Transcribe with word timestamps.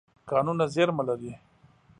کانونه 0.29 0.65
زیرمه 0.73 1.03
لري. 1.09 1.31